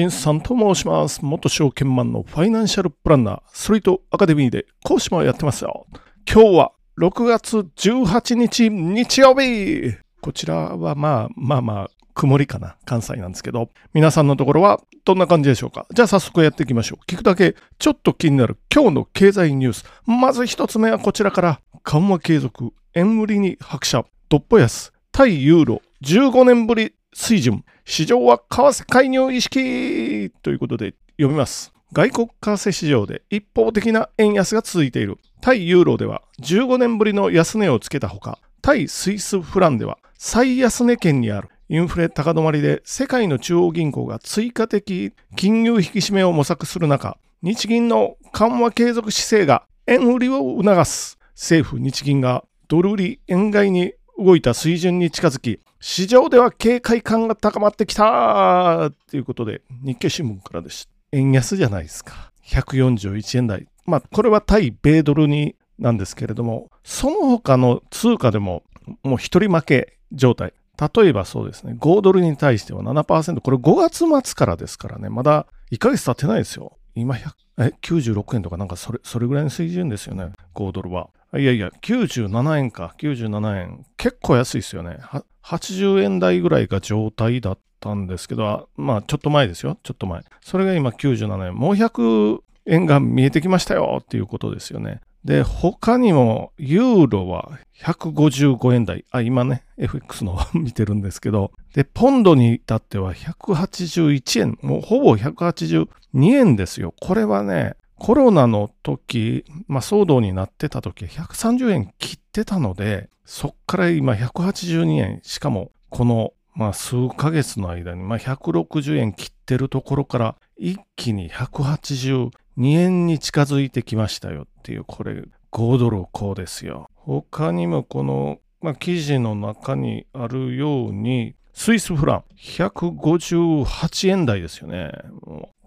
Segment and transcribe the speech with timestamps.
[0.00, 1.22] 新さんと申します。
[1.22, 5.86] 元証券マンのファイナンシャルプランナー、ストリートアカデミーで講師もやってますよ。
[6.26, 9.92] 今日は6月18日日曜日。
[10.22, 13.68] こちらはまあまあまあ曇りかな関西なんですけど。
[13.92, 15.86] 皆さんのところはどんな感じでしょうか？
[15.92, 17.04] じゃあ早速やっていきましょう。
[17.04, 19.84] 聞くだけちょっと気になる今日の経済ニュース。
[20.06, 21.60] まず一つ目はこちらから。
[21.82, 24.06] 緩和継続円売りに拍車。
[24.30, 25.82] ドッポ安対ユーロ。
[26.02, 27.64] 15年ぶり水準。
[27.84, 31.72] 市場は為替介入意識ということで読みます。
[31.92, 35.18] 外国為替市場で一方的な円安が続いている。
[35.40, 41.48] 対ユーロでは15年ぶりの安値をつけたほか対スイスフランでは最安値圏にある。
[41.68, 51.18] インフレ高止まりで世界の中央銀行が追加的金融引き締めを模索する中日銀の緩和継続姿勢が円売りを促す。
[51.34, 60.90] 政府日銀がドル売り円買いに動いた水準に近づき市場では警戒感が高まってきたということで日経新聞からです。
[61.10, 62.30] 円安じゃないですか。
[62.46, 63.66] 141円台。
[63.86, 68.62] まあこれは対米ドルになんですけれどもその他の通貨でも
[69.02, 70.52] もう一人負け状態。
[70.94, 71.74] 例えばそうですね。
[71.80, 75.08] 5ドルに対しては7%これ5月末からですからね。
[75.08, 76.76] まだ1ヶ月経ってないですよ。
[76.94, 80.32] 今100え96円とかなんかそれそれぐらいの水準ですよね。
[80.54, 81.08] 5ドルは。
[81.36, 82.94] いやいや97円か。
[82.98, 83.86] 97円。
[83.96, 84.98] 結構安いですよね。
[85.44, 89.78] 80円台ぐらいが状態だったんですけどまあちょっと前ですよ。
[89.82, 90.22] ちょっと前。
[90.40, 91.54] それが今97円。
[91.54, 95.00] もう100円が見えてきましたよっていうことですよね。
[95.24, 99.04] で、他にも、ユーロは155円台。
[99.10, 104.58] あ、今ね、FX の 見てるんですけど、で、ポンドに至っては181円。
[104.62, 105.86] もうほぼ182
[106.32, 106.94] 円ですよ。
[107.00, 115.20] これはね、コロナの時、まあ、騒動になってた時、130円切ってたので、そっから今182円。
[115.22, 125.22] しかも、この、まあ、数ヶ月の間に、まあ、160円切ってるところから、一気に182円に近づいてきましたよっていう、これ、
[125.52, 126.88] 5ドルこうですよ。
[126.94, 134.90] 他にもこの、まあ、記事の中にあるように、スイスフラン、158円台ですよね。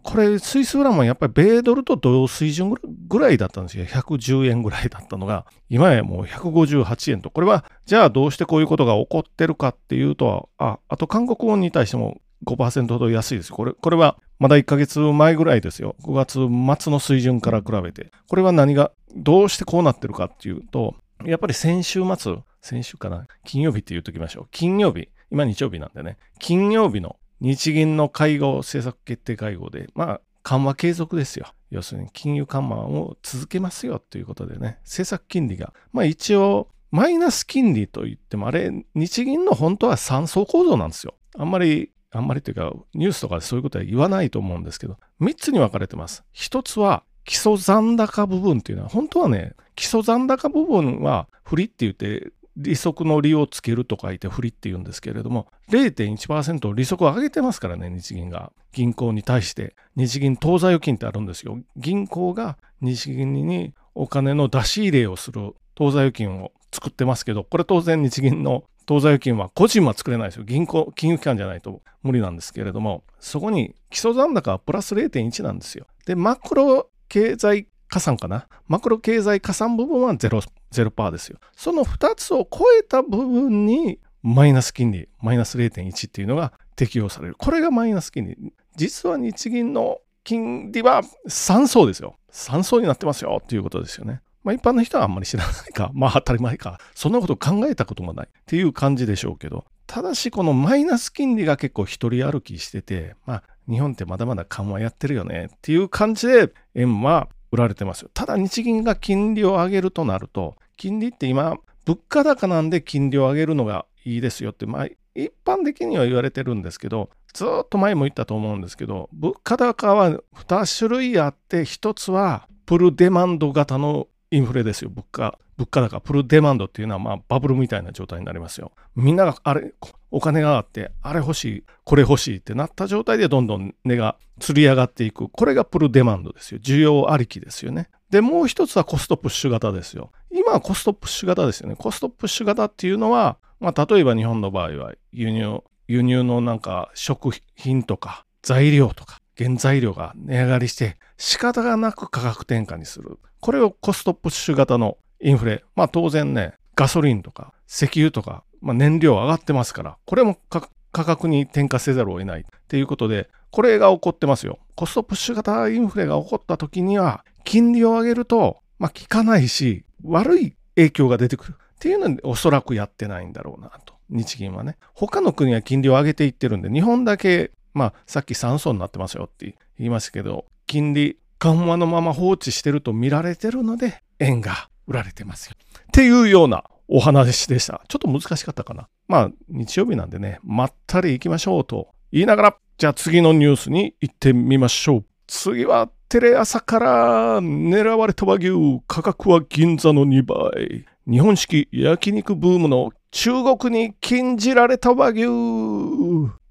[0.04, 2.76] これ、スイスフランもやっぱり米ドルと同水準
[3.08, 3.86] ぐらいだったんですよ。
[3.86, 7.30] 110円ぐらいだったのが、今やもう158円と。
[7.30, 13.52] これは、じゃあどうしてこういうことが起こってるかっていうと、あ、あと韓国ウォンに対しても5%ほど安いです。
[13.52, 15.96] これ、これはまだ1ヶ月前ぐらいですよ。
[16.04, 18.12] 5月末の水準から比べて。
[18.28, 24.48] これは何が、どうしてこうなってるかっていうと、やっぱり先週末、先週かな金曜日って言うときましょう。
[24.52, 26.18] 金曜日、今日曜日なんでね。
[26.40, 31.54] 金曜日の日銀の会合、政策決定会合で、まあ、緩和継続ですよ。
[31.70, 41.16] 要するに金融緩和を続けますよということでね、政策金利が、まあ一応、マイナス金利といっても、あれ、日銀の本当は3層構造なんですよ。
[41.36, 46.24] あんまりあんまりというか、ニュースとかでそういうことは言わないと思うんですけど、3つに分かれてます。
[46.36, 58.52] 1つは、基礎残高部分っていうのは、本当はね、基礎残高部分は、振りって言って、利息の利をつけると書いて振りって言うんですけれども、0.1%利息を上げてますからね、日銀が。
[58.72, 59.76] 銀行に対して。
[59.96, 61.60] 日銀当座預金ってあるんですよ。
[61.76, 70.44] 銀行が日銀にお金の出し入れをする当座預金を作ってますけど、これ当然日銀の当座預金は個人は作れないですよ。
[70.44, 75.86] 銀行、金融機関じゃないと無理なんですけれども、そこに基礎残高はプラス0.1なんですよ。
[76.06, 80.42] で、マクロ経済加算かなマクロ経済加算部分は0、
[80.74, 81.40] 0%ですよ。
[81.56, 87.36] その2つを超えた部分にマイナス金利、マイナス0.1っていうのが適用される。
[87.38, 88.38] これがマイナス金利。
[88.76, 92.16] 実は日銀の金利は3層ですよ。
[92.32, 94.22] 3層になってますよっていうことですよね。
[94.44, 108.10] まあ一般の人はあんまり知らないか、 まあ当たり前か、そんなこと考えたこともないっていう感じでしょうけど、ただしこのマイナス金利が結構一人歩きしてて、まあ日本ってまだまだ緩和やってるよねっていう感じで円は売られてますよ。
[108.14, 111.56] ただ日銀が金利を上げるとなると、金利って今
[111.86, 125.40] 物価高なんで金利を上げるのがいいですよって、まあ一般的には言われてるんですけど、ずっと前も言ったと思うんですけど、物価高は2種類あって、1つはプルデマンド型のインフレですよ、物価。
[125.56, 128.74] 物価高、プルデマンドっていうのは、まあ、バブルみたいな状態になりますよ。
[128.96, 129.74] みんなが、あれ、
[130.12, 135.30] お金があって、あれ欲しい、これ欲しいってなった状態で、どんどん値が釣り上がっていく。
[135.30, 136.60] これがプルデマンドですよ。
[136.60, 137.90] 需要ありきですよね。
[138.10, 140.12] で、もう一つはコストプッシュ型ですよ。
[140.46, 141.76] 今はコストプッシュ型ですよね。
[141.78, 153.20] コストプッシュ型っていうのは、まあ、例えば日本の場合は、輸入、輸入のなんか食品とか材料とか、原材料が値上がりして仕方がなく価格転嫁にする。
[153.40, 155.64] これをコストプッシュ型のインフレ。
[155.78, 164.60] まあ当然ね、ガソリンとか石油とか、まあ、燃料上がってますから、これも価格に転嫁せざるを得ないっていうことで、これが起こってますよ。
[164.76, 171.56] コストプッシュ型インフレが起こった時には、金利を上げると、まあ、効かないし、悪い影響が出てくる。
[171.60, 173.94] っていうので、おそらくやってないんだろうなと。
[174.10, 174.78] 日銀はね。
[174.94, 185.56] 他の国は金利を上げていってるんで、日本だけ、まあ、さっき酸素になってますよって言いましたけど、金利緩和のまま放置してると見られてるので、円が売られてますよ。
[185.58, 187.82] っていうようなお話でした。
[187.90, 188.88] ちょっと難しかったかな。
[189.08, 195.06] まあ、日曜日なんでね、まったり行きましょうと言いながら、じゃあ次のニュースに行ってみましょう。
[195.28, 198.52] 次はテレ朝から狙われた和牛
[198.86, 200.86] 価格は銀座の2倍。
[201.10, 205.24] 日本式焼肉ブームの中国に禁じられた和牛。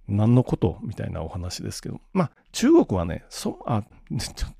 [0.08, 2.00] 何のことみたいなお話ですけど。
[2.12, 3.84] まあ、中国はね、そ、あ、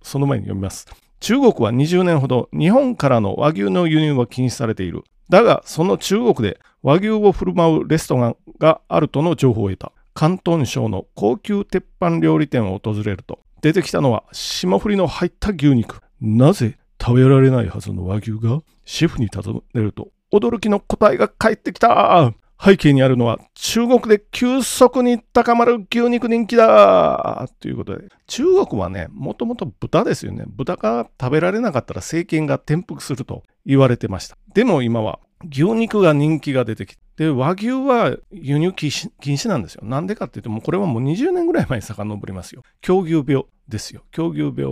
[0.02, 0.87] その前に読みます。
[1.19, 5.02] 中国は20年ほど日本からの和牛の輸入は禁止されている。
[5.28, 9.90] だが、その中国で和牛を振る舞うレストランがあるとの情報を得た。
[10.16, 16.00] 広東省の高級鉄板料理店を訪れると、出てきたのは霜降りの入った牛肉。
[16.20, 22.35] なぜ食べられないはずの和牛がシェフに尋ねると、驚きの答えが返ってきた。
[22.64, 27.49] 背景にあるのは中国で急速に高まる牛肉人気だ。
[27.61, 28.09] ということで。
[28.26, 30.44] 中国はねもともと豚ですよね。
[30.47, 34.37] 豚が食べられなかったら政権が転覆すると言われてました。
[34.55, 35.20] でも今は
[35.50, 44.65] 牛肉が人気が出てきてで和牛は輸入禁止禁止なんですよなんでかっていうともうこれはもう20年ぐらい前に遡りますよ狂牛病ですよ狂牛病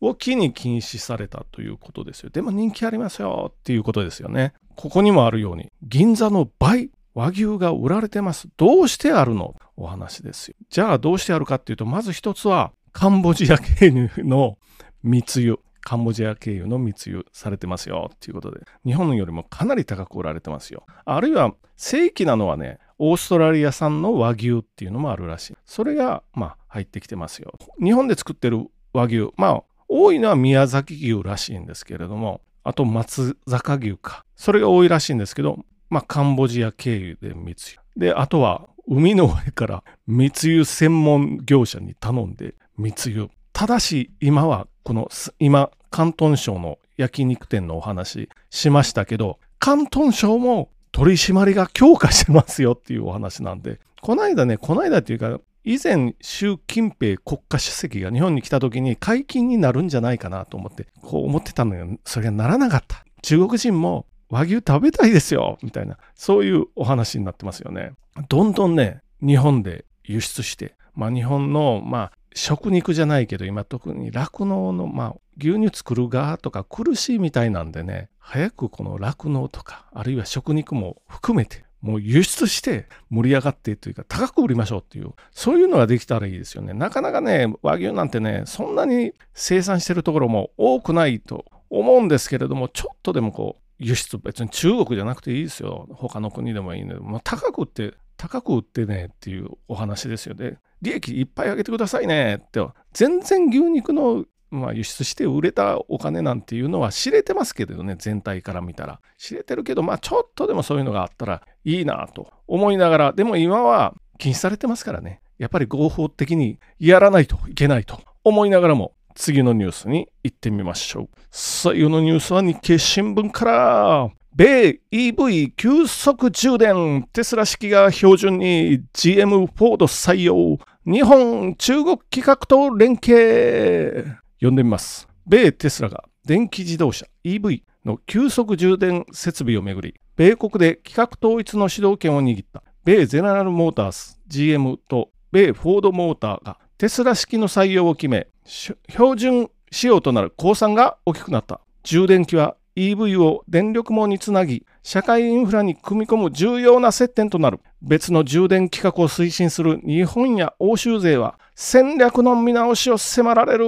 [0.00, 8.46] を機に禁止されたということですよでも人気ありますよっていうことですよねここにもあるように銀座の倍和牛が売られてます。
[8.58, 9.54] どうしてあるの？
[9.74, 10.54] お話ですよ。
[10.68, 14.58] じゃあどうしてあるかっていうと、まず一つはカンボジア経由の
[15.02, 15.58] 密輸。
[15.86, 20.84] カンボジア経由の密輸されてますよっていうことで、日本よりもかなり高く売られてますよ。
[21.04, 25.56] あるいは正規なのはね、オーストラリア産の和牛っていうのもあるらしい。
[25.64, 27.54] それが、まあ、入ってきてますよ。
[27.80, 34.24] 日本で作ってる和牛、まあ、多いのは宮崎牛らしいんですけれども、あと松坂牛か。
[34.34, 37.78] それが多いらしいんですけど、まあ、カンボジア経由で密輸。
[37.96, 43.30] で、あとは海の上から 密輸専門業者に頼んで密輸。
[43.52, 45.10] ただし、今はこの、
[45.40, 61.98] 今、広東省の焼肉店のお話しましたけど、広東省も取り締まりが強化してますよっていうお話なんで、この間ね、この間っていうか、以前、習近平国家主席が日本に来た時に解禁になるんじゃないかなと思って、こう思ってたのよ。
[62.04, 63.04] それがならなかった。
[63.22, 67.92] 中国人も和牛食べたいですよみたいな、そういうお話になってますよね。
[68.28, 86.74] どんどんね、日本で輸出して、まあ日本の、まあ食肉じゃないけど、今特に酪農の、まあ牛乳作る側とか苦しいみたいなんでね、早くこの酪農とか、あるいは食肉も含めて、もう輸出して盛り上がってというか高く売りましょうっていう、そういうのができたらいいですよね。
[86.74, 95.86] なかなかね、和牛なんてね、そんなに生産してるところも多くないと思うんですけれども、ちょっとでもこう、輸出、別に中国じゃなくていいですよ。
[95.92, 100.58] 他の国でもいいので、まあ、高くって、高く売ってねっていうお話ですよね。
[100.82, 109.00] 利益いっぱい上げてくださいねって、全然牛肉の、まあ、輸出して売れたお金なんていうのは知れてますけどね、全体から見たら。
[109.18, 115.20] 知れてるけど、まあちょっとでもそういうのがあったらいいなと思いながら、でも今は禁止されてますからね。
[115.38, 121.08] やっぱり合法的にやらないといけないと思いながらも、次のニュースに行ってみましょう。
[121.30, 124.10] 最後のニュースは日経新聞から。
[124.36, 151.60] 米 EV 急速充電テスラ式が標準に GM フォード採用日本中国企画と連携読んでみます米テスラが電気自動車 EV の急速充電設備をめぐり米国で企画統一の主導権を握った米ゼネラルモータース GM と米フォードモーターがテスラ式の採用を決め標準仕様となる公算が大きくなった。
[151.82, 157.60] 充電器は EV を電力網につなぎ、社会インフラに組み込む重要な接点となる。
[157.80, 163.66] 別の充電規格を推進する日本や欧州勢は戦略の見直しを迫られる。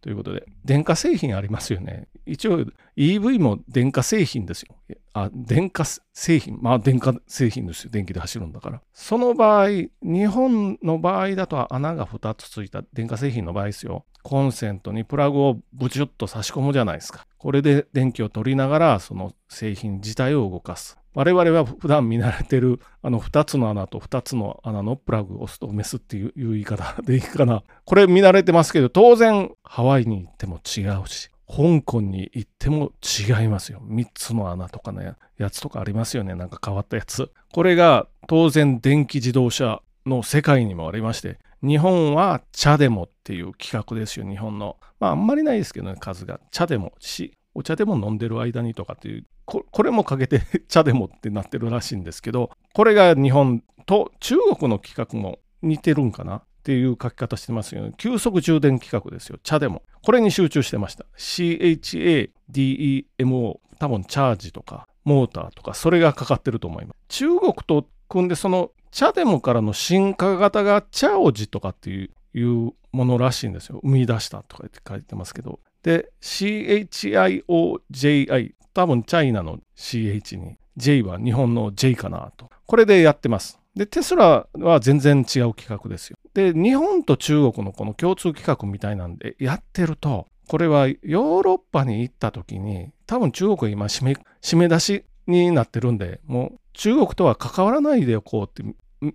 [0.00, 2.08] ということで、電化製品ありますよね。
[2.26, 2.64] 一応
[2.96, 4.76] EV も電化製品ですよ。
[5.12, 6.58] あ、電化製品。
[6.60, 7.90] まあ電化製品ですよ。
[7.90, 8.80] 電気で走るんだから。
[8.92, 9.68] その場合、
[10.02, 14.06] 日本の場合だと穴が2つついた電化製品の場合ですよ。
[14.22, 17.26] コンセントにプラグをブチュッと差し込むじゃないですか。
[17.38, 20.98] これで電気を取りながら、その製品自体を動かす。
[21.14, 27.64] 我々は普段見慣れてるあの2つの穴と2つの穴のプラグを押すとメスっていう言い方でいいかな。
[27.84, 33.82] これ見慣れてますけど、当然ハワイに行っても違うし、香港に行っても違いますよ。
[33.84, 36.36] 3つの穴とかね、やつとかありますよね。
[36.36, 37.32] なんか変わったやつ。
[37.52, 44.78] これが当然電気自動車の世界にもありまして、日本は茶でもっていう企画ですよ、日本の。
[44.98, 46.40] まあ、あんまりないですけどね、数が。
[46.50, 57.92] 茶でもし、お茶でも飲んでる間にとかっていう、これもかけて 茶でもってなってるらしいんですけど、これが日本と中国の企画も似てるんかなっていう書き方してますよね。
[57.96, 59.38] 急速充電企画ですよ。
[59.42, 59.82] 茶でも。
[60.02, 61.04] これに集中してました。
[61.16, 62.30] CHADEMO。
[63.78, 66.98] 多分チャージとかモーターとかそれがかかってると思います。
[67.08, 73.80] 中国と組んでその茶でもからの進化型がチャオジとかっていういうものらしいんですよ。
[73.82, 75.60] 生み出したとかって書いてますけど。
[75.82, 82.50] で、CHIOJI、多分チャイナの CH に、J は日本の J かなと。
[82.66, 83.58] これでやってます。
[83.74, 86.16] で、テスラは全然違う企画ですよ。
[86.34, 98.62] で、日本と中国のこの共通企画みたいなんでやってると、これはヨーロッパに行った時に、多分中国今締め締め出しになってるんで、もう中国とは関わらないでおこうって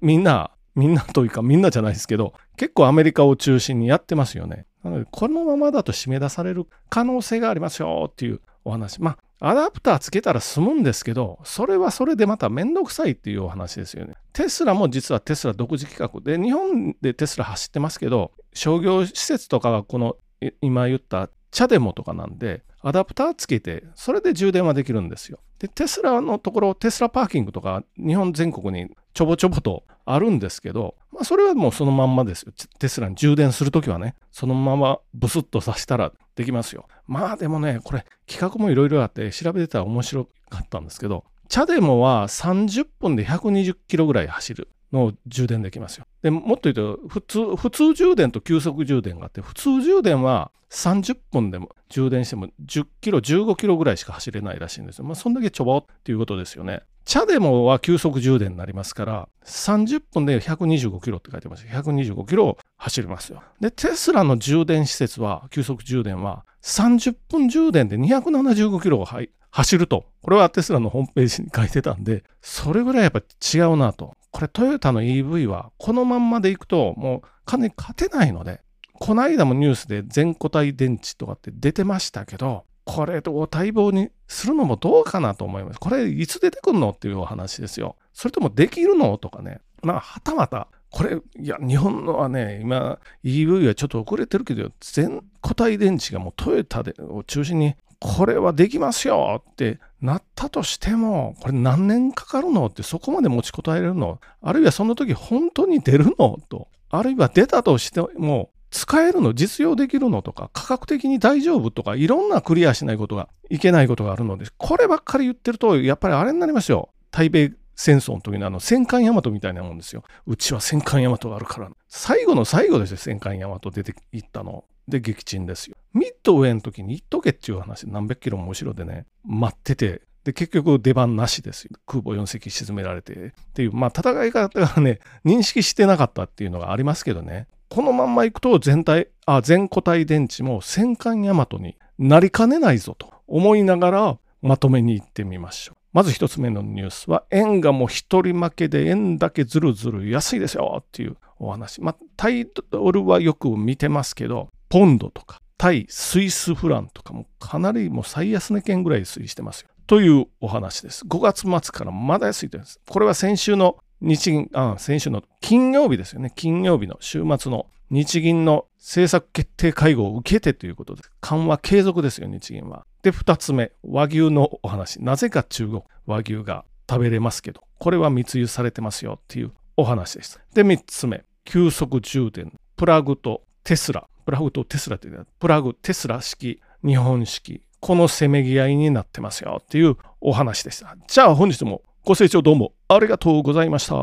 [0.02, 4.66] みんな、みんなというかみんなじゃないですけど、結構アメリカを中心にやってますよね。
[4.84, 9.02] なので、このままだと締め出される可能性がありますよっていうお話。
[9.02, 14.14] まあ、アダプターつけたら済むんですけど、それはそれでまためんどくさいっていうお話ですよね。
[14.34, 20.18] テスラも実はテスラ独自企画で、日本でテスラ走ってますけど、商業施設とかがこの
[20.62, 25.40] 今言った茶デモとかなんで、アダプターつけて、それで充電はできるんですよ。
[25.58, 32.54] で、テスラのところ、テスラパーキングとか、日本全国にちょぼちょぼとあるんですけど、まあ、それはもうそのまんまですよ。
[32.78, 36.86] テスラに充電するときはね、そのままブスッとさしたらできますよ。
[37.08, 46.06] まあでもね、これ企画もいろいろあって調べてたら面白かったんですけど、茶デモは30分で120キロぐらい走るの充電できますよ。
[46.24, 55.06] でもっと言うと普通、普通充電と急速充電があって、普通充電は30分でも充電しても10キロ、15キロぐらいしか走れないらしいんですよ。
[55.06, 56.82] まあ、そんだけちょぼっていうことですよね。
[57.06, 61.82] 茶でもは急速充電になりますから、30分で125キロって書いてました。
[61.82, 63.44] 125キロ走りますよ。
[63.62, 69.06] で、テスラの充電施設は、急速充電は、30分充電で275キロを
[69.52, 70.06] 走ると。
[70.24, 74.16] これはテスラのホームページに書いてたんで、それぐらいやっぱ違うなと。
[74.36, 78.60] これトヨタの EV は、このまんまでいくと、もう完全に勝てないので、
[78.92, 85.80] この間もニュースで全固体電池とかって出てましたけど、これを待望にするのもどうかなと思います。
[85.80, 87.96] これいつ出てくるのっていうお話ですよ。
[88.12, 89.62] それともできるのとかね。
[89.84, 104.20] まあ、はたまた、これ、いや、日本のはね、今、EV はちょっと遅れてるけど、全固体電池がもうトヨタでを中心に、これはできますよってなったとしても、これ何年かかるのってそこまで持ちこたえるの？
[104.42, 106.68] あるいはその時本当に出るのと？
[106.90, 109.34] あるいは出たとしても、使えるの？
[109.34, 110.50] 実用できるのとか？
[110.54, 111.96] 価格的に大丈夫とか？
[111.96, 116.90] いろんなクリアしないことがいけないことがあるのでこればっかり言ってるとやっぱりあれになりますよ。
[117.12, 120.04] 対米戦争の時のあの戦艦大和みたいなもんですよ。
[120.28, 121.70] うちは戦艦大和があるから。
[121.88, 124.66] 最後の最後ですよ戦艦大和出ていったの。
[124.88, 131.78] で撃沈ですよミッドウェイの時に行っとけっていう話何百キロも後ろでね待っててで、結局出番なしですよ。
[131.86, 137.48] 空母4隻沈められてっていう、まあ戦い方がね、認識してなかったっていうのがありますけどね。
[137.70, 145.78] このまんまいくと全体、あ、全固体電池も戦艦大和になりかねないぞと思いながらまとめに行ってみましょう。
[145.94, 151.82] まず一つ目のニュースは、円がもう一人負けで円だけずるずる安いですよっていうお話。
[151.82, 159.70] まあ、タイドルはよく見てますけど、ポンドとか、タイ、スイスフランとかもかなりもう最安値圏ぐらい推移してますよ。
[159.88, 161.06] というお話です。
[161.06, 162.82] 5月末からまだ安いです。
[162.90, 166.34] これは先週の日銀、あ、先週の金曜日ですよね。
[166.36, 172.86] 金曜日の週末の日銀の政策決定会合を受けてということで、緩和継続ですよ、日銀は。
[173.02, 175.02] で、2つ目、和牛のお話。
[175.02, 180.42] なぜか中国和牛が食べれますけど、これは密輸されてますよっていうお話です。
[180.54, 184.10] で、3つ目、急速充電、プラグとテスラ。
[184.26, 185.08] プラグとテスラって
[185.40, 190.96] プラグ、テスラ式、日本式、このせめぎ合いになってますよっていうお話でした。
[191.08, 193.96] じゃあ本日もご清聴どうもありがとうございました。